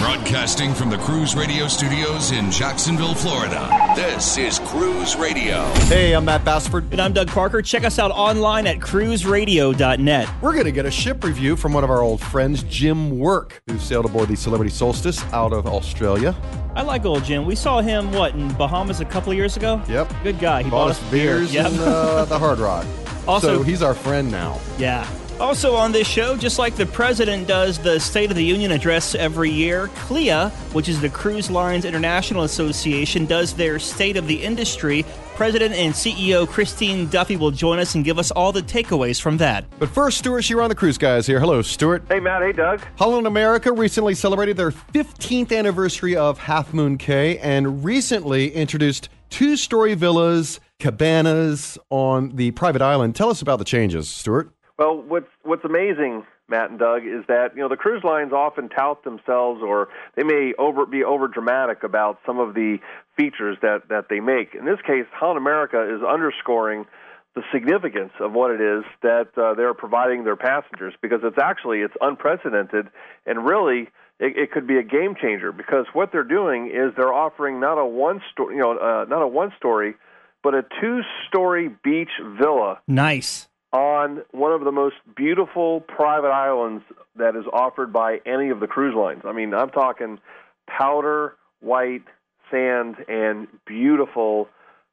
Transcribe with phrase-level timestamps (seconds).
[0.00, 3.68] Broadcasting from the Cruise Radio studios in Jacksonville, Florida.
[3.94, 5.62] This is Cruise Radio.
[5.88, 6.90] Hey, I'm Matt Bassford.
[6.90, 7.60] And I'm Doug Parker.
[7.60, 10.28] Check us out online at cruiseradio.net.
[10.40, 13.60] We're going to get a ship review from one of our old friends, Jim Work,
[13.66, 16.34] who sailed aboard the Celebrity Solstice out of Australia.
[16.74, 17.44] I like old Jim.
[17.44, 19.82] We saw him, what, in Bahamas a couple years ago?
[19.86, 20.10] Yep.
[20.22, 20.62] Good guy.
[20.62, 21.36] He bought, bought, us us beer.
[21.40, 21.66] beers Yep.
[21.72, 22.86] and uh, the Hard Rock.
[23.28, 24.58] Also- so he's our friend now.
[24.78, 25.06] Yeah.
[25.40, 29.14] Also on this show, just like the president does the State of the Union address
[29.14, 34.42] every year, CLIA, which is the Cruise Lines International Association, does their State of the
[34.42, 35.02] Industry.
[35.36, 39.38] President and CEO Christine Duffy will join us and give us all the takeaways from
[39.38, 39.64] that.
[39.78, 41.40] But first, Stuart Chiron on the Cruise Guys here.
[41.40, 42.04] Hello, Stuart.
[42.08, 42.42] Hey, Matt.
[42.42, 42.82] Hey, Doug.
[42.96, 49.56] Holland America recently celebrated their 15th anniversary of Half Moon Cay and recently introduced two
[49.56, 53.16] story villas, cabanas on the private island.
[53.16, 54.52] Tell us about the changes, Stuart.
[54.80, 58.70] Well, what's what's amazing, Matt and Doug, is that you know the cruise lines often
[58.70, 62.78] tout themselves, or they may over be over dramatic about some of the
[63.14, 64.54] features that that they make.
[64.54, 66.86] In this case, Holland America is underscoring
[67.34, 71.80] the significance of what it is that uh, they're providing their passengers because it's actually
[71.80, 72.88] it's unprecedented
[73.26, 73.82] and really
[74.18, 77.76] it, it could be a game changer because what they're doing is they're offering not
[77.76, 79.94] a one story you know uh, not a one story
[80.42, 83.46] but a two story beach villa Nice.
[83.72, 86.82] On one of the most beautiful private islands
[87.16, 89.22] that is offered by any of the cruise lines.
[89.24, 90.18] I mean, I'm talking
[90.66, 92.04] powder white
[92.50, 94.48] sand and beautiful,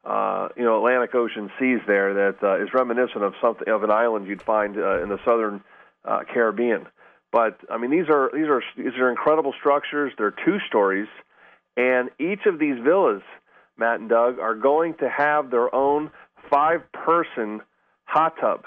[0.05, 3.91] uh, you know, Atlantic Ocean seas there that uh, is reminiscent of something of an
[3.91, 5.63] island you'd find uh, in the southern
[6.05, 6.85] uh, Caribbean.
[7.31, 10.13] But I mean, these are these are these are incredible structures.
[10.17, 11.07] They're two stories,
[11.75, 13.21] and each of these villas,
[13.75, 16.11] Matt and Doug, are going to have their own
[16.49, 17.61] five-person
[18.07, 18.65] hot tub.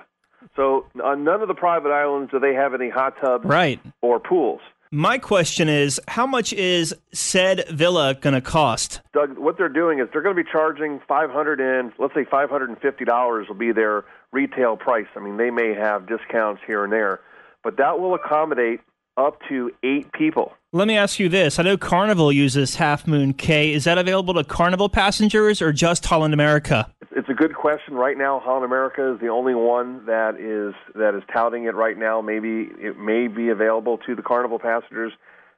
[0.56, 3.80] So on none of the private islands do they have any hot tubs Right.
[4.00, 4.60] or pools.
[4.92, 9.00] My question is how much is said villa going to cost?
[9.12, 12.24] Doug, what they're doing is they're going to be charging five hundred and let's say
[12.28, 15.06] five hundred and fifty dollars will be their retail price.
[15.14, 17.20] I mean, they may have discounts here and there,
[17.62, 18.80] but that will accommodate
[19.16, 20.54] up to eight people.
[20.72, 21.58] Let me ask you this.
[21.58, 23.72] I know Carnival uses Half Moon Cay.
[23.72, 26.92] Is that available to Carnival passengers or just Holland America?
[27.30, 27.94] A good question.
[27.94, 31.96] Right now, Holland America is the only one that is that is touting it right
[31.96, 32.20] now.
[32.20, 35.12] Maybe it may be available to the Carnival passengers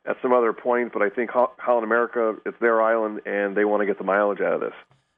[0.04, 3.80] at some other point, but I think Holland America it's their island and they want
[3.80, 4.74] to get the mileage out of this.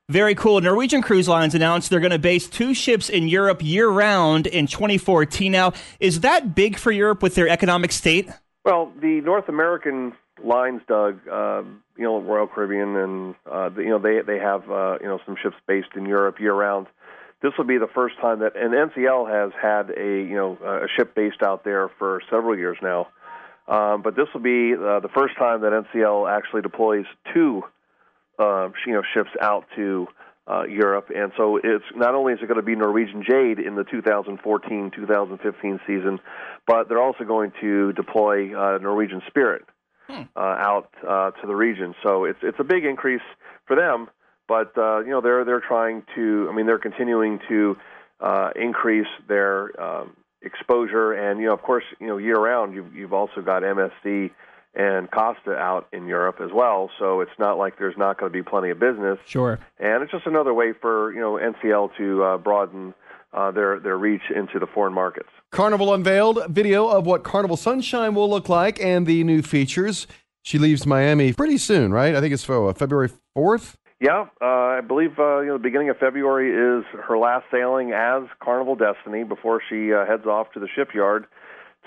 [0.09, 0.60] Very cool.
[0.60, 4.69] Norwegian Cruise Lines announced they're going to base two ships in Europe year round in
[4.69, 5.50] 2014.
[5.50, 8.31] Now, is that big for Europe with their economic state?
[8.65, 10.12] Well, the North American
[10.43, 11.62] lines, Doug, uh,
[11.97, 15.37] you know, Royal Caribbean, and uh, you know they they have uh, you know some
[15.43, 16.87] ships based in Europe year round.
[17.43, 20.89] This will be the first time that, and NCL has had a you know a
[20.97, 23.09] ship based out there for several years now.
[23.67, 27.62] Um, but this will be uh, the first time that NCL actually deploys two
[28.39, 30.09] uh, you know ships out to
[30.47, 33.77] uh, Europe, and so it's not only is it going to be Norwegian Jade in
[33.77, 36.21] the 2014-2015 season,
[36.66, 39.65] but they're also going to deploy uh, Norwegian Spirit
[40.09, 41.94] uh, out uh, to the region.
[42.03, 43.22] So it's it's a big increase
[43.66, 44.09] for them,
[44.48, 46.48] but uh, you know they're they're trying to.
[46.50, 47.76] I mean, they're continuing to
[48.20, 52.94] uh, increase their um, exposure, and you know, of course, you know, year round, you've
[52.94, 54.31] you've also got MSC
[54.75, 56.91] and Costa out in Europe as well.
[56.98, 59.18] So it's not like there's not going to be plenty of business.
[59.24, 59.60] Sure.
[59.78, 62.95] And it's just another way for you know NCL to uh, broaden
[63.34, 65.28] uh, their their reach into the foreign markets.
[65.51, 70.07] Carnival unveiled video of what Carnival Sunshine will look like and the new features.
[70.42, 72.15] She leaves Miami pretty soon, right?
[72.15, 73.77] I think it's for uh, February 4th.
[74.01, 77.92] Yeah, uh, I believe uh, you know the beginning of February is her last sailing
[77.92, 81.27] as Carnival Destiny before she uh, heads off to the shipyard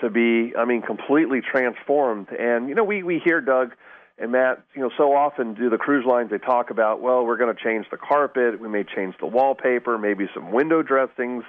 [0.00, 2.28] to be, I mean, completely transformed.
[2.30, 3.72] And you know, we we hear Doug
[4.20, 7.36] and Matt, you know, so often do the cruise lines they talk about, well, we're
[7.36, 11.44] going to change the carpet, we may change the wallpaper, maybe some window dressings.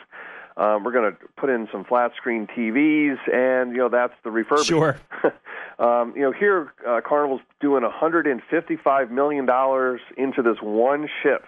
[0.56, 4.30] Um, we're going to put in some flat screen TVs, and you know that's the
[4.30, 4.66] refurbishment.
[4.66, 5.00] Sure.
[5.80, 11.45] um, you know here, uh, Carnival's doing 155 million dollars into this one ship,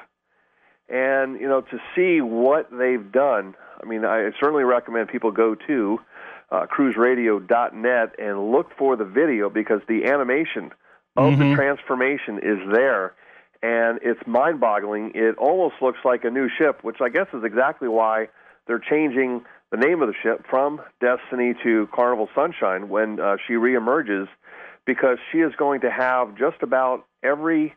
[0.88, 3.54] and you know to see what they've done.
[3.84, 6.00] I mean, I certainly recommend people go to
[6.50, 10.72] uh, cruiseradio.net and look for the video because the animation
[11.18, 11.50] of Mm-hmm.
[11.50, 13.14] the transformation is there
[13.64, 15.12] and it's mind-boggling.
[15.14, 18.30] It almost looks like a new ship, which I guess is exactly why
[18.66, 23.54] they're changing the name of the ship from Destiny to Carnival Sunshine when uh, she
[23.54, 24.28] reemerges,
[24.86, 27.76] because she is going to have just about every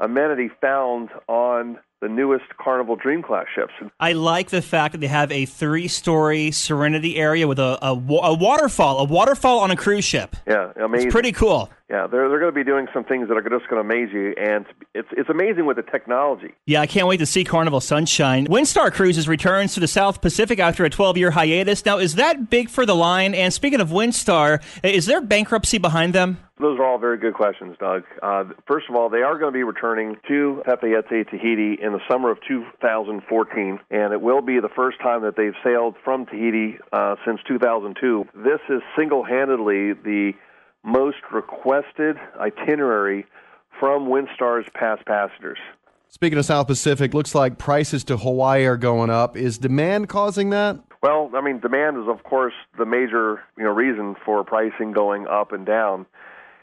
[0.00, 3.72] amenity found on the newest Carnival Dream Class ships.
[3.98, 8.34] I like the fact that they have a three-story Serenity area with a, a, a
[8.34, 10.36] waterfall, a waterfall on a cruise ship.
[10.46, 11.08] Yeah, amazing.
[11.08, 11.70] It's pretty cool.
[11.90, 14.12] Yeah, they're they're going to be doing some things that are just going to amaze
[14.12, 16.52] you, and it's it's amazing with the technology.
[16.66, 18.46] Yeah, I can't wait to see Carnival Sunshine.
[18.46, 21.86] Windstar Cruises returns to the South Pacific after a 12-year hiatus.
[21.86, 23.34] Now, is that big for the line?
[23.34, 26.38] And speaking of Windstar, is there bankruptcy behind them?
[26.60, 28.02] Those are all very good questions, Doug.
[28.20, 32.00] Uh, first of all, they are going to be returning to Papeete, Tahiti in the
[32.10, 36.78] summer of 2014, and it will be the first time that they've sailed from Tahiti
[36.92, 38.26] uh, since 2002.
[38.34, 40.32] This is single handedly the
[40.84, 43.26] most requested itinerary
[43.78, 45.58] from Windstar's past passengers.
[46.08, 49.36] Speaking of South Pacific, looks like prices to Hawaii are going up.
[49.36, 50.80] Is demand causing that?
[51.02, 55.28] Well, I mean, demand is of course the major you know reason for pricing going
[55.28, 56.06] up and down.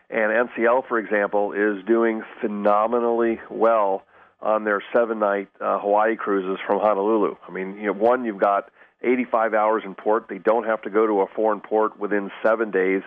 [0.10, 4.04] And NCL, for example, is doing phenomenally well
[4.42, 7.36] on their seven-night uh, Hawaii cruises from Honolulu.
[7.48, 8.69] I mean, you know, one you've got
[9.02, 10.28] 85 hours in port.
[10.30, 13.02] They don't have to go to a foreign port within seven days.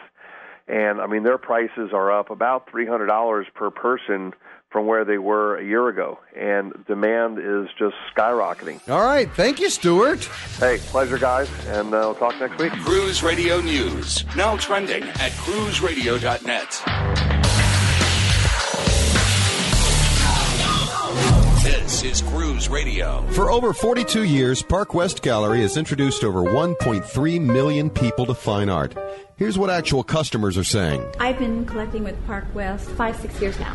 [0.66, 4.34] And I mean, their prices are up about $300 per person
[4.70, 6.18] from where they were a year ago.
[6.36, 8.86] And demand is just skyrocketing.
[8.88, 9.30] All right.
[9.34, 10.24] Thank you, Stuart.
[10.58, 12.72] Hey, pleasure, guys, and uh, we'll talk next week.
[12.84, 16.82] Cruise Radio News, now trending at cruiseradio.net.
[21.62, 23.22] This is Cruise Radio.
[23.32, 28.68] For over 42 years, Park West Gallery has introduced over 1.3 million people to fine
[28.68, 28.94] art.
[29.36, 31.04] Here's what actual customers are saying.
[31.18, 33.74] I've been collecting with Park West five, six years now.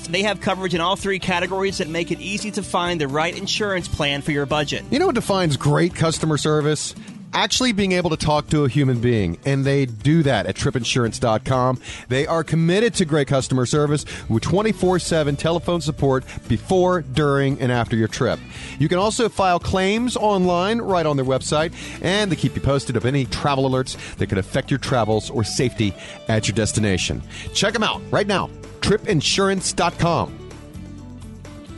[0.00, 3.36] They have coverage in all three categories that make it easy to find the right
[3.36, 4.84] insurance plan for your budget.
[4.90, 6.94] You know what defines great customer service?
[7.34, 11.80] Actually being able to talk to a human being, and they do that at tripinsurance.com.
[12.08, 17.72] They are committed to great customer service with 24 7 telephone support before, during, and
[17.72, 18.38] after your trip.
[18.78, 22.96] You can also file claims online right on their website, and they keep you posted
[22.96, 25.94] of any travel alerts that could affect your travels or safety
[26.28, 27.22] at your destination.
[27.54, 30.41] Check them out right now, tripinsurance.com.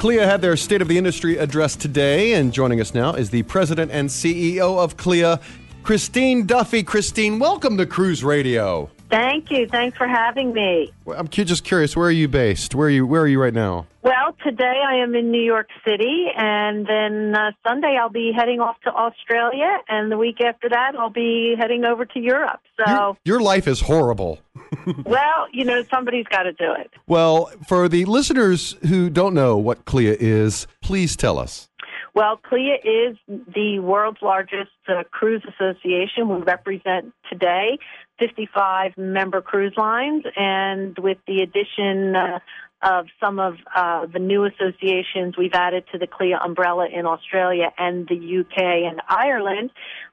[0.05, 3.43] CLIA had their State of the Industry address today, and joining us now is the
[3.45, 5.41] president and CEO of CLIA,
[5.83, 6.83] Christine Duffy.
[6.83, 8.91] Christine, welcome to Cruise Radio.
[9.15, 9.69] Thank you.
[9.69, 10.93] Thanks for having me.
[11.05, 12.75] Well, I'm just curious, where are you based?
[12.75, 13.07] Where are you?
[13.07, 13.87] Where are you right now?
[14.03, 18.59] Well, today I am in New York City, and then uh, Sunday I'll be heading
[18.59, 22.61] off to Australia, and the week after that I'll be heading over to Europe.
[22.77, 24.41] So, Your, your life is horrible.
[25.07, 26.91] well, you know, somebody's got to do it.
[27.07, 31.69] Well, for the listeners who don't know what CLIA is, please tell us.
[32.15, 36.29] Well, CLIA is the world's largest uh, cruise association.
[36.29, 37.79] We represent today
[38.19, 42.39] 55 member cruise lines, and with the addition uh,
[42.83, 47.73] of some of uh, the new associations we've added to the CLIA umbrella in Australia
[47.79, 49.71] and the UK and Ireland,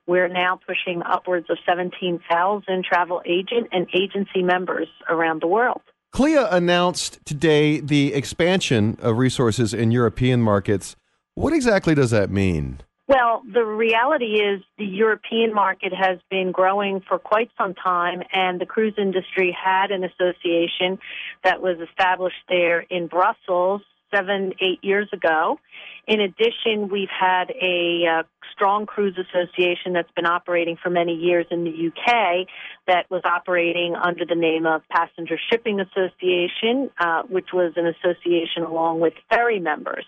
[0.07, 5.81] we're now pushing upwards of 17,000 travel agent and agency members around the world.
[6.11, 10.95] CLIA announced today the expansion of resources in European markets.
[11.35, 12.79] What exactly does that mean?
[13.11, 18.61] Well, the reality is the European market has been growing for quite some time, and
[18.61, 20.97] the cruise industry had an association
[21.43, 23.81] that was established there in Brussels
[24.13, 25.59] seven, eight years ago.
[26.07, 31.45] In addition, we've had a uh, strong cruise association that's been operating for many years
[31.51, 32.47] in the UK
[32.87, 38.63] that was operating under the name of Passenger Shipping Association, uh, which was an association
[38.63, 40.05] along with ferry members.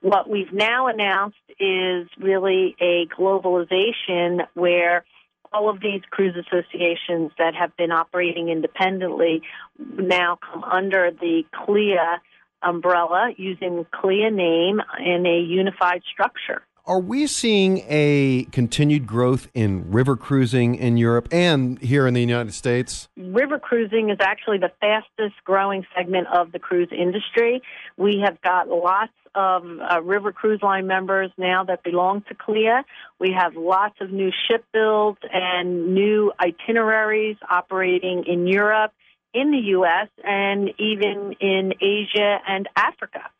[0.00, 5.04] What we've now announced is really a globalization where
[5.52, 9.42] all of these cruise associations that have been operating independently
[9.78, 12.20] now come under the CLIA
[12.62, 16.62] umbrella using CLIA name in a unified structure.
[16.88, 22.22] Are we seeing a continued growth in river cruising in Europe and here in the
[22.22, 23.10] United States?
[23.14, 27.60] River cruising is actually the fastest growing segment of the cruise industry.
[27.98, 32.86] We have got lots of uh, river cruise line members now that belong to CLIA.
[33.18, 38.92] We have lots of new ship builds and new itineraries operating in Europe
[39.38, 40.08] in the U.S.
[40.24, 43.30] and even in Asia and Africa.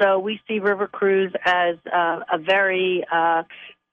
[0.00, 3.44] So we see River Cruise as uh, a very uh,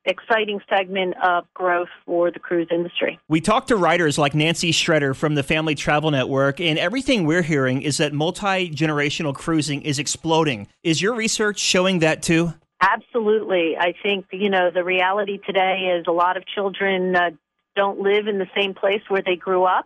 [0.05, 3.19] exciting segment of growth for the cruise industry.
[3.29, 7.41] We talked to writers like Nancy Schretter from the Family Travel Network, and everything we're
[7.41, 10.67] hearing is that multi generational cruising is exploding.
[10.83, 12.53] Is your research showing that too?
[12.81, 13.77] Absolutely.
[13.79, 17.29] I think, you know, the reality today is a lot of children uh,
[17.77, 19.85] don't live in the same place where they grew up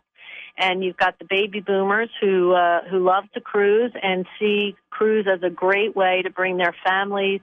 [0.58, 5.28] and you've got the baby boomers who uh, who love to cruise and see cruise
[5.32, 7.42] as a great way to bring their families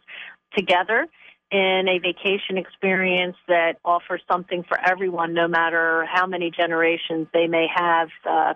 [0.56, 1.06] together
[1.50, 7.46] in a vacation experience that offers something for everyone, no matter how many generations they
[7.46, 8.54] may have uh,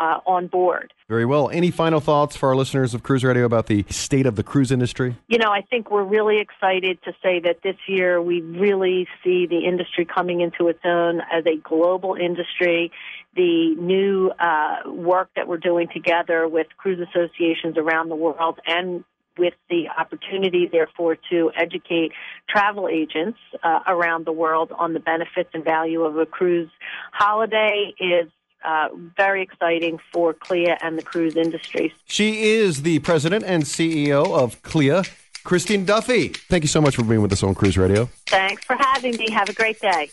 [0.00, 0.94] uh, on board.
[1.08, 1.50] Very well.
[1.50, 4.72] Any final thoughts for our listeners of Cruise Radio about the state of the cruise
[4.72, 5.16] industry?
[5.28, 9.46] You know, I think we're really excited to say that this year we really see
[9.46, 12.90] the industry coming into its own as a global industry.
[13.36, 19.04] The new uh, work that we're doing together with cruise associations around the world and
[19.38, 22.12] with the opportunity, therefore, to educate
[22.48, 26.70] travel agents uh, around the world on the benefits and value of a cruise
[27.12, 28.30] holiday is
[28.64, 31.94] uh, very exciting for CLIA and the cruise industry.
[32.06, 35.04] She is the president and CEO of CLIA,
[35.44, 36.28] Christine Duffy.
[36.28, 38.08] Thank you so much for being with us on Cruise Radio.
[38.26, 39.30] Thanks for having me.
[39.30, 40.10] Have a great day.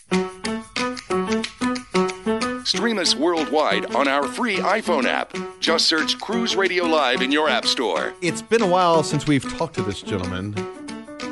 [2.64, 5.34] Stream us worldwide on our free iPhone app.
[5.58, 8.12] Just search Cruise Radio Live in your App Store.
[8.20, 10.54] It's been a while since we've talked to this gentleman.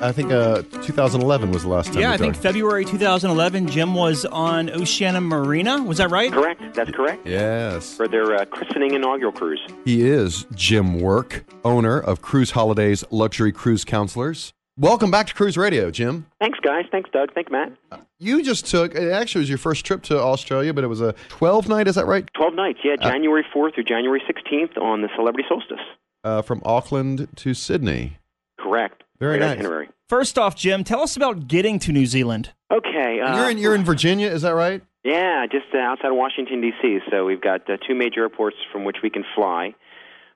[0.03, 2.03] I think uh, 2011 was the last time.
[2.03, 2.43] Yeah, I think talked.
[2.43, 5.83] February 2011, Jim was on Oceania Marina.
[5.83, 6.31] Was that right?
[6.31, 6.75] Correct.
[6.75, 7.26] That's correct.
[7.26, 7.97] Yes.
[7.97, 9.61] For their uh, christening inaugural cruise.
[9.87, 14.53] He is Jim Work, owner of Cruise Holidays Luxury Cruise Counselors.
[14.79, 16.26] Welcome back to Cruise Radio, Jim.
[16.38, 16.85] Thanks, guys.
[16.91, 17.33] Thanks, Doug.
[17.33, 17.73] Thanks, Matt.
[18.19, 21.15] You just took, it actually was your first trip to Australia, but it was a
[21.29, 22.29] 12 night, is that right?
[22.35, 25.81] 12 nights, yeah, January 4th through January 16th on the Celebrity Solstice.
[26.23, 28.19] Uh, from Auckland to Sydney.
[28.59, 29.03] Correct.
[29.18, 29.58] Very Great nice.
[29.58, 29.88] itinerary.
[30.08, 32.52] First off, Jim, tell us about getting to New Zealand.
[32.70, 33.20] Okay.
[33.20, 34.82] Uh, you're in you're in Virginia, is that right?
[35.04, 36.99] Yeah, just uh, outside of Washington D.C.
[37.11, 39.75] So we've got uh, two major airports from which we can fly.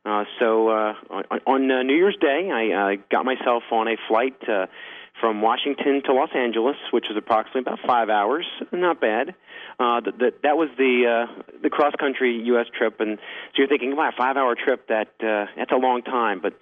[0.04, 3.96] Uh, so uh, on, on uh, New Year's Day, I uh, got myself on a
[4.08, 4.66] flight uh,
[5.20, 8.46] from Washington to Los Angeles, which was approximately about five hours.
[8.72, 9.34] Not bad.
[9.78, 12.66] Uh, the, the, that was the uh, the cross country U.S.
[12.76, 16.02] trip, and so you're thinking, wow, a five hour trip that uh, that's a long
[16.02, 16.40] time.
[16.40, 16.54] But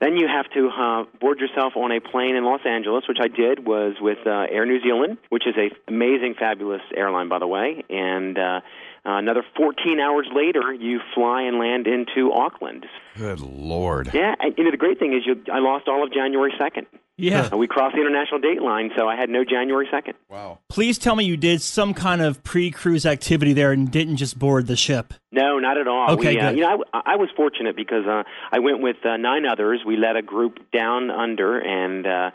[0.00, 3.28] then you have to uh, board yourself on a plane in Los Angeles, which I
[3.28, 7.46] did, was with uh, Air New Zealand, which is a amazing, fabulous airline, by the
[7.46, 7.84] way.
[7.88, 8.60] And uh,
[9.06, 12.86] uh, another 14 hours later, you fly and land into Auckland.
[13.16, 14.10] Good Lord.
[14.12, 16.86] Yeah, and you know the great thing is you, I lost all of January 2nd.
[17.18, 17.54] Yeah.
[17.54, 20.14] We crossed the international date line, so I had no January 2nd.
[20.28, 20.58] Wow.
[20.68, 24.66] Please tell me you did some kind of pre-cruise activity there and didn't just board
[24.66, 25.14] the ship.
[25.32, 26.10] No, not at all.
[26.12, 26.58] Okay, we, uh, good.
[26.58, 29.80] you know, I, I was fortunate because uh, I went with uh, nine others.
[29.86, 32.30] We led a group down under, and uh,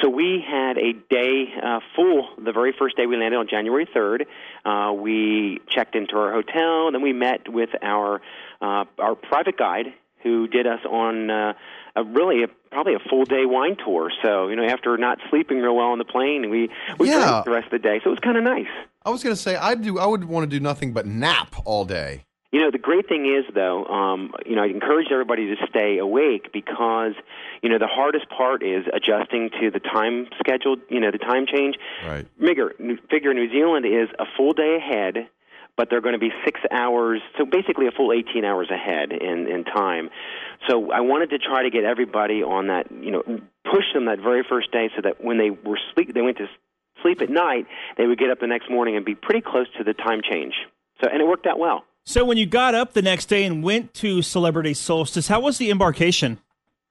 [0.00, 2.28] so we had a day uh, full.
[2.42, 4.26] The very first day we landed on January third,
[4.64, 8.20] uh, we checked into our hotel, and then we met with our
[8.60, 9.86] uh, our private guide
[10.22, 11.52] who did us on uh,
[11.96, 14.10] a really a, probably a full day wine tour.
[14.22, 17.20] So you know, after not sleeping real well on the plane, we we Yeah.
[17.20, 18.00] drank the rest of the day.
[18.02, 18.66] So it was kind of nice.
[19.04, 21.54] I was going to say I do I would want to do nothing but nap
[21.64, 22.24] all day.
[22.52, 25.98] You know, the great thing is, though, um, you know, I encourage everybody to stay
[25.98, 27.14] awake because,
[27.62, 31.46] you know, the hardest part is adjusting to the time schedule, you know, the time
[31.52, 31.74] change.
[32.06, 32.28] Right.
[32.38, 32.70] Figure,
[33.10, 35.26] figure New Zealand is a full day ahead,
[35.76, 39.48] but they're going to be six hours, so basically a full 18 hours ahead in,
[39.48, 40.08] in time.
[40.68, 43.22] So I wanted to try to get everybody on that, you know,
[43.64, 46.46] push them that very first day so that when they were sleep, they went to
[47.02, 47.66] sleep at night,
[47.98, 50.54] they would get up the next morning and be pretty close to the time change.
[51.02, 51.84] So, and it worked out well.
[52.06, 55.58] So when you got up the next day and went to Celebrity Solstice, how was
[55.58, 56.38] the embarkation?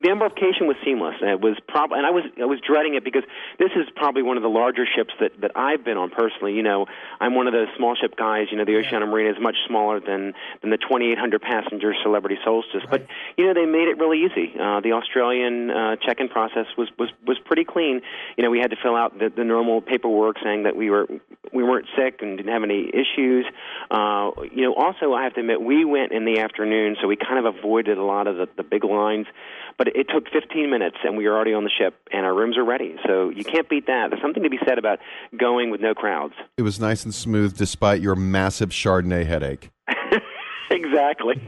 [0.03, 3.05] The embarkation was seamless, and it was probably, and I was I was dreading it
[3.05, 3.24] because
[3.57, 6.53] this is probably one of the larger ships that that I've been on personally.
[6.53, 6.88] You know,
[7.22, 8.48] I'm one of those small ship guys.
[8.51, 12.83] You know, the Oceania Marina is much smaller than than the 2,800 passenger Celebrity Solstice,
[12.83, 12.89] right.
[12.89, 13.07] but
[13.38, 14.51] you know they made it really easy.
[14.60, 18.01] Uh, the Australian uh, check-in process was was was pretty clean.
[18.36, 21.07] You know, we had to fill out the, the normal paperwork saying that we were
[21.53, 23.45] we weren't sick and didn't have any issues.
[23.89, 27.15] Uh, you know, also I have to admit we went in the afternoon, so we
[27.15, 29.27] kind of avoided a lot of the, the big lines.
[29.77, 32.57] But it took 15 minutes, and we were already on the ship, and our rooms
[32.57, 32.95] are ready.
[33.05, 34.09] So you can't beat that.
[34.09, 34.99] There's something to be said about
[35.37, 36.33] going with no crowds.
[36.57, 39.71] It was nice and smooth despite your massive Chardonnay headache.
[40.71, 41.41] exactly.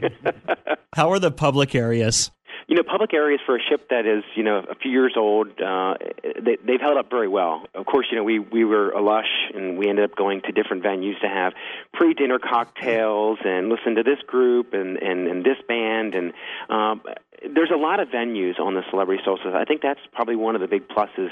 [0.96, 2.32] How are the public areas?
[2.68, 5.50] You know, public areas for a ship that is, you know, a few years old,
[5.62, 7.66] uh, they, they've held up very well.
[7.76, 10.52] Of course, you know, we we were a lush, and we ended up going to
[10.52, 11.54] different venues to have
[11.94, 16.34] pre-dinner cocktails and listen to this group and and, and this band, and
[16.70, 17.04] um,
[17.42, 19.54] there's a lot of venues on the Celebrity Solstice.
[19.54, 21.30] I think that's probably one of the big pluses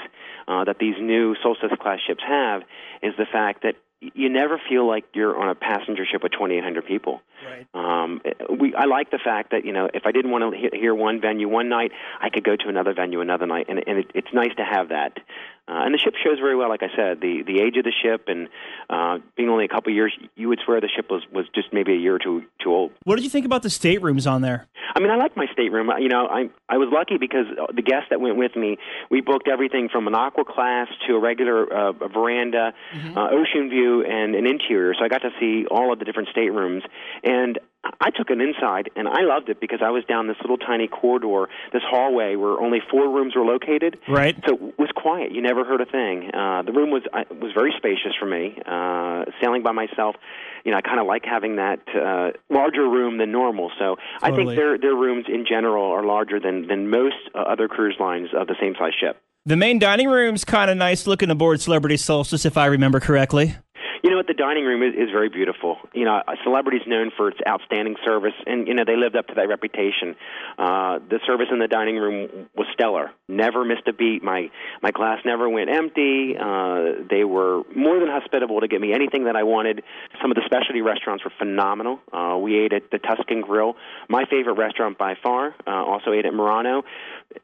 [0.48, 2.62] uh, that these new Solstice class ships have
[3.02, 3.74] is the fact that
[4.14, 7.22] you never feel like you're on a passenger ship with 2,800 people.
[7.46, 7.66] Right.
[7.74, 8.20] Um,
[8.58, 11.20] we, I like the fact that you know if I didn't want to hear one
[11.20, 14.28] venue one night, I could go to another venue another night, and, and it, it's
[14.32, 15.18] nice to have that.
[15.66, 17.92] Uh, and the ship shows very well, like I said, the the age of the
[18.02, 18.48] ship and
[18.90, 21.92] uh, being only a couple years, you would swear the ship was was just maybe
[21.92, 22.92] a year or two too old.
[23.04, 24.66] What did you think about the staterooms on there?
[24.94, 25.90] I mean, I like my stateroom.
[25.98, 28.76] You know, I I was lucky because the guests that went with me,
[29.10, 33.16] we booked everything from an aqua class to a regular uh, a veranda, mm-hmm.
[33.16, 34.92] uh, ocean view, and an interior.
[34.98, 36.82] So I got to see all of the different staterooms,
[37.22, 37.58] and
[38.00, 40.88] I took an inside, and I loved it because I was down this little tiny
[40.88, 43.98] corridor, this hallway where only four rooms were located.
[44.08, 44.36] Right.
[44.46, 45.32] So it was quiet.
[45.32, 46.30] You never heard a thing.
[46.34, 48.58] Uh, the room was I, was very spacious for me.
[48.66, 50.16] Uh, sailing by myself,
[50.64, 53.70] you know, I kind of like having that uh, larger room than normal.
[53.78, 54.22] So totally.
[54.22, 57.96] I think their their rooms in general are larger than than most uh, other cruise
[58.00, 59.20] lines of the same size ship.
[59.46, 63.56] The main dining room's kind of nice looking aboard Celebrity Solstice, if I remember correctly.
[64.04, 64.26] You know what?
[64.26, 65.78] The dining room is, is very beautiful.
[65.94, 69.28] You know, a celebrity's known for its outstanding service, and you know they lived up
[69.28, 70.14] to that reputation.
[70.58, 73.12] Uh, the service in the dining room was stellar.
[73.28, 74.22] Never missed a beat.
[74.22, 74.50] My
[74.82, 76.36] my glass never went empty.
[76.38, 79.82] Uh, they were more than hospitable to get me anything that I wanted.
[80.20, 81.98] Some of the specialty restaurants were phenomenal.
[82.12, 83.74] Uh, we ate at the Tuscan Grill,
[84.10, 85.54] my favorite restaurant by far.
[85.66, 86.82] Uh, also ate at Murano,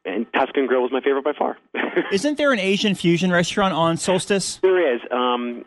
[0.05, 1.57] and Tuscan Grill was my favorite by far.
[2.13, 4.59] Isn't there an Asian fusion restaurant on Solstice?
[4.61, 5.01] There is.
[5.11, 5.65] Um,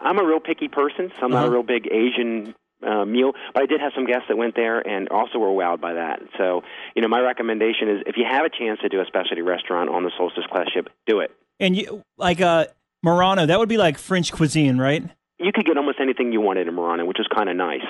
[0.00, 1.42] I'm a real picky person, so I'm uh-huh.
[1.42, 2.54] not a real big Asian
[2.86, 3.32] uh, meal.
[3.54, 6.20] But I did have some guests that went there and also were wowed by that.
[6.36, 6.62] So,
[6.94, 9.90] you know, my recommendation is if you have a chance to do a specialty restaurant
[9.90, 11.30] on the Solstice class ship, do it.
[11.60, 12.66] And you like uh,
[13.02, 15.02] Murano, that would be like French cuisine, right?
[15.40, 17.86] You could get almost anything you wanted in Murano, which is kind of nice.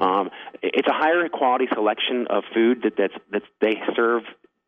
[0.00, 0.30] Um,
[0.62, 4.22] it's a higher quality selection of food that that's, that they serve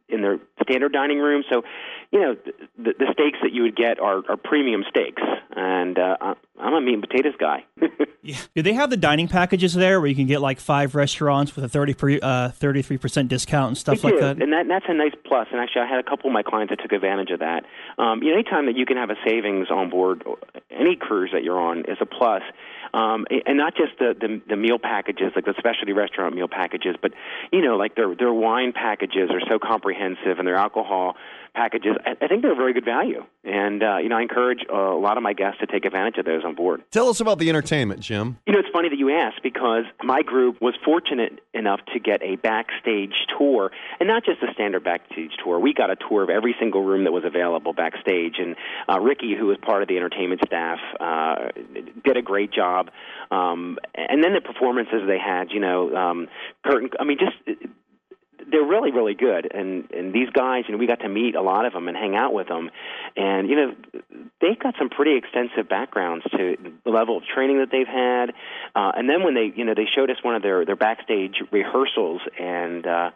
[0.08, 1.44] in their standard dining room.
[1.50, 1.62] So,
[2.10, 2.36] you know,
[2.78, 5.22] the, the steaks that you would get are, are premium steaks,
[5.54, 7.64] and uh, I'm a meat and potatoes guy.
[8.22, 8.36] yeah.
[8.54, 11.64] Do they have the dining packages there where you can get like five restaurants with
[11.64, 14.20] a 30 uh, 33% discount and stuff like do.
[14.20, 14.42] that?
[14.42, 15.48] And that, that's a nice plus.
[15.52, 17.64] And actually, I had a couple of my clients that took advantage of that.
[17.98, 20.24] Um, you know, anytime that you can have a savings on board
[20.70, 22.42] any cruise that you're on is a plus.
[22.94, 26.96] Um, and not just the, the the meal packages, like the specialty restaurant meal packages,
[27.00, 27.12] but
[27.52, 31.16] you know, like their their wine packages are so comprehensive, and their alcohol
[31.58, 31.96] packages.
[32.06, 34.76] I, I think they're a very good value, and uh, you know, I encourage uh,
[34.76, 36.82] a lot of my guests to take advantage of those on board.
[36.92, 38.38] Tell us about the entertainment, Jim.
[38.46, 42.22] You know, it's funny that you asked because my group was fortunate enough to get
[42.22, 45.58] a backstage tour, and not just a standard backstage tour.
[45.58, 48.54] We got a tour of every single room that was available backstage, and
[48.88, 51.48] uh, Ricky, who was part of the entertainment staff, uh,
[52.04, 52.90] did a great job.
[53.30, 56.28] Um, and then the performances they had, you know, um,
[56.64, 56.90] curtain.
[57.00, 57.36] I mean, just
[58.50, 59.50] they're really really good.
[59.52, 61.96] And and these guys you know we got to meet a lot of them and
[61.96, 62.70] hang out with them.
[63.16, 63.74] And you know
[64.40, 68.30] they've got some pretty extensive backgrounds to the level of training that they've had.
[68.74, 71.36] Uh and then when they you know they showed us one of their their backstage
[71.50, 73.10] rehearsals and uh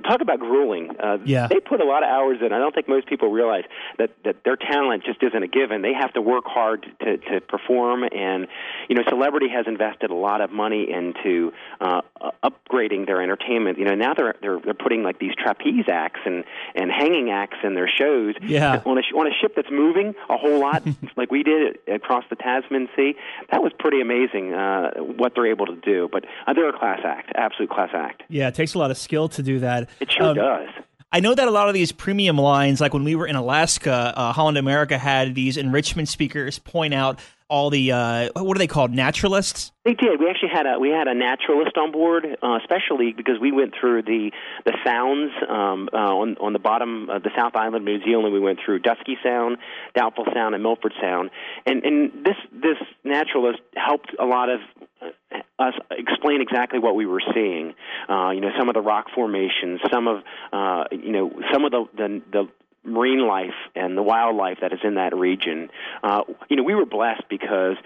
[0.00, 0.90] talk about grueling.
[0.98, 1.48] Uh, yeah.
[1.48, 2.52] They put a lot of hours in.
[2.52, 3.64] I don't think most people realize
[3.98, 5.82] that, that their talent just isn't a given.
[5.82, 8.04] They have to work hard to, to perform.
[8.04, 8.46] And,
[8.88, 12.02] you know, Celebrity has invested a lot of money into uh,
[12.42, 13.78] upgrading their entertainment.
[13.78, 17.58] You know, now they're, they're, they're putting like these trapeze acts and, and hanging acts
[17.62, 18.34] in their shows.
[18.42, 18.82] Yeah.
[18.84, 20.82] On a, on a ship that's moving a whole lot,
[21.16, 23.14] like we did across the Tasman Sea.
[23.50, 26.08] That was pretty amazing uh, what they're able to do.
[26.10, 28.22] But uh, they're a class act, absolute class act.
[28.28, 29.81] Yeah, it takes a lot of skill to do that.
[30.00, 30.68] It sure um, does.
[31.14, 34.14] I know that a lot of these premium lines, like when we were in Alaska,
[34.16, 37.18] uh, Holland America had these enrichment speakers point out
[37.52, 38.92] all the uh, what are they called?
[38.92, 39.72] Naturalists?
[39.84, 40.18] They did.
[40.18, 43.74] We actually had a we had a naturalist on board uh, especially because we went
[43.78, 44.30] through the
[44.64, 48.40] the sounds um, uh, on on the bottom of the south island new zealand we
[48.40, 49.58] went through dusky sound
[49.94, 51.30] doubtful sound and milford sound.
[51.66, 54.60] And and this this naturalist helped a lot of
[55.02, 57.74] uh, us explain exactly what we were seeing.
[58.08, 61.72] Uh, you know, some of the rock formations, some of uh, you know, some of
[61.72, 62.48] the the, the
[62.84, 65.70] marine life and the wildlife that is in that region.
[66.02, 67.76] Uh, you know, we were blessed because,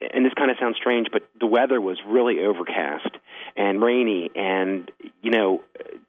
[0.00, 3.16] and this kind of sounds strange, but the weather was really overcast
[3.56, 4.90] and rainy, and
[5.22, 5.62] you know,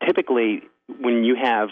[0.06, 0.64] typically
[1.00, 1.70] when you have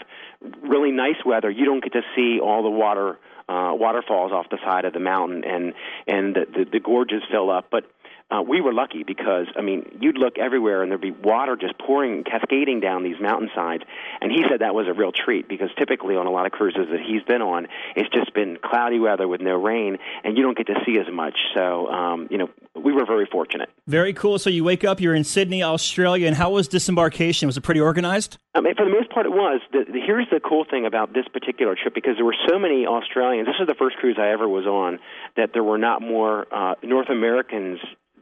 [0.62, 4.58] really nice weather, you don't get to see all the water uh, waterfalls off the
[4.64, 5.74] side of the mountain, and
[6.06, 7.84] and the, the, the gorges fill up, but
[8.30, 11.78] uh, we were lucky because I mean you'd look everywhere and there'd be water just
[11.78, 13.82] pouring, cascading down these mountainsides.
[14.20, 16.86] And he said that was a real treat because typically on a lot of cruises
[16.90, 20.56] that he's been on, it's just been cloudy weather with no rain, and you don't
[20.56, 21.36] get to see as much.
[21.54, 23.68] So um, you know we were very fortunate.
[23.86, 24.38] Very cool.
[24.38, 27.46] So you wake up, you're in Sydney, Australia, and how was disembarkation?
[27.46, 28.38] Was it pretty organized?
[28.54, 29.60] I mean, for the most part, it was.
[29.72, 32.86] The, the, here's the cool thing about this particular trip because there were so many
[32.86, 33.46] Australians.
[33.46, 34.98] This is the first cruise I ever was on
[35.36, 37.80] that there were not more uh, North Americans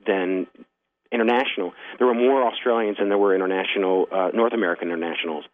[0.08, 0.48] than
[1.12, 1.72] international.
[1.98, 5.44] There were more Australians than there were international uh, North American internationals.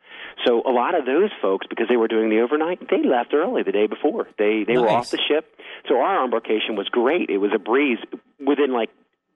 [0.44, 3.62] So a lot of those folks, because they were doing the overnight, they left early
[3.62, 4.26] the day before.
[4.38, 4.82] They they nice.
[4.82, 5.46] were off the ship.
[5.88, 7.30] So our embarkation was great.
[7.30, 7.98] It was a breeze.
[8.44, 8.90] Within like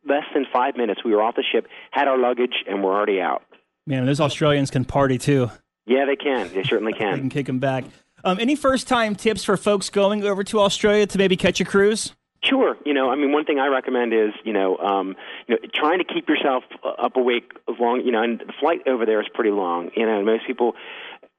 [0.08, 3.20] less than five minutes, we were off the ship, had our luggage, and we're already
[3.20, 3.42] out.
[3.86, 5.50] Man, those Australians can party too.
[5.86, 6.52] Yeah, they can.
[6.52, 7.12] They certainly can.
[7.12, 7.84] they can kick them back.
[8.24, 11.64] Um, any first time tips for folks going over to Australia to maybe catch a
[11.64, 12.12] cruise?
[12.44, 12.76] Sure.
[12.84, 15.16] You know, I mean, one thing I recommend is, you know, um,
[15.48, 18.86] you know, trying to keep yourself up awake as long, you know, and the flight
[18.86, 19.90] over there is pretty long.
[19.96, 20.74] You know, most people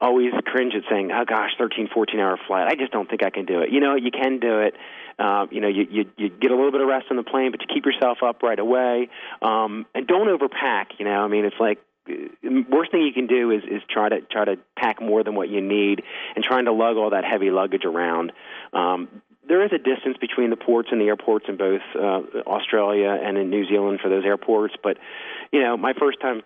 [0.02, 2.68] always cringe at saying, "Oh gosh, 13, 14 hour flight.
[2.68, 4.76] I just don't think I can do it." You know, you can do it.
[5.18, 7.52] Uh, you know, you, you you get a little bit of rest on the plane,
[7.52, 9.10] but you keep yourself up right away,
[9.42, 10.98] um, and don't overpack.
[10.98, 12.14] You know, I mean, it's like uh,
[12.70, 15.50] worst thing you can do is is try to try to pack more than what
[15.50, 16.04] you need
[16.36, 18.32] and trying to lug all that heavy luggage around
[18.74, 19.08] um
[19.50, 23.38] there is a distance between the ports and the airports in both uh, Australia and
[23.38, 24.76] in New Zealand for those airports.
[24.82, 24.98] But
[25.52, 26.44] you know, my first time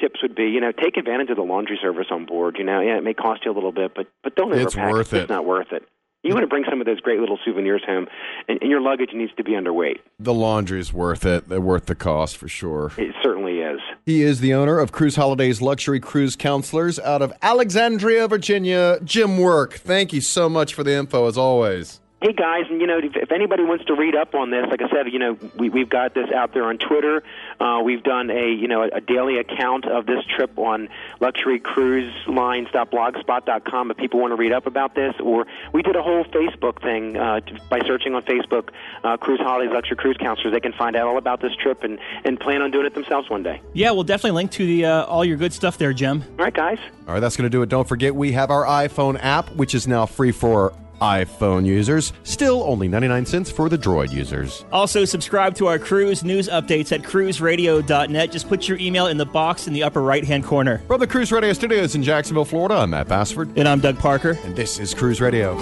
[0.00, 2.56] tips would be, you know, take advantage of the laundry service on board.
[2.58, 4.92] You know, yeah, it may cost you a little bit, but but don't it's overpack.
[4.92, 5.22] Worth it.
[5.22, 5.82] It's not worth it.
[6.22, 8.06] You want to bring some of those great little souvenirs home,
[8.48, 9.98] and, and your luggage needs to be underweight.
[10.18, 11.50] The laundry is worth it.
[11.50, 12.92] They're worth the cost for sure.
[12.96, 13.78] It certainly is.
[14.06, 18.98] He is the owner of Cruise Holidays Luxury Cruise Counselors out of Alexandria, Virginia.
[19.04, 22.86] Jim Work, thank you so much for the info as always hey guys, and you
[22.86, 25.36] know, if, if anybody wants to read up on this, like I said, you know,
[25.56, 27.22] we, we've got this out there on Twitter.
[27.60, 30.88] Uh, we've done a you know a, a daily account of this trip on
[31.20, 33.90] luxurycruiselines.blogspot.com.
[33.90, 37.18] If people want to read up about this, or we did a whole Facebook thing
[37.18, 38.70] uh, by searching on Facebook,
[39.04, 40.54] uh, Cruise Holidays Luxury Cruise Counselors.
[40.54, 43.28] They can find out all about this trip and and plan on doing it themselves
[43.28, 43.60] one day.
[43.74, 46.24] Yeah, we'll definitely link to the uh, all your good stuff there, Jim.
[46.38, 46.78] All right, guys.
[47.06, 47.68] All right, that's going to do it.
[47.68, 52.12] Don't forget, we have our iPhone app, which is now free for iPhone users.
[52.22, 54.64] Still only 99 cents for the Droid users.
[54.72, 58.32] Also, subscribe to our cruise news updates at cruiseradio.net.
[58.32, 60.78] Just put your email in the box in the upper right hand corner.
[60.86, 63.56] From the Cruise Radio Studios in Jacksonville, Florida, I'm Matt Bassford.
[63.56, 64.38] And I'm Doug Parker.
[64.44, 65.58] And this is Cruise Radio.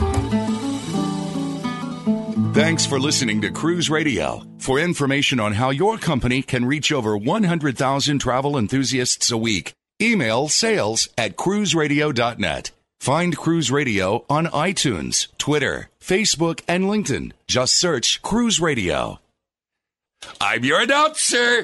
[2.52, 4.42] Thanks for listening to Cruise Radio.
[4.58, 10.48] For information on how your company can reach over 100,000 travel enthusiasts a week, email
[10.48, 12.70] sales at cruiseradio.net.
[13.02, 17.32] Find Cruise Radio on iTunes, Twitter, Facebook, and LinkedIn.
[17.48, 19.18] Just search Cruise Radio.
[20.40, 21.60] I'm your announcer.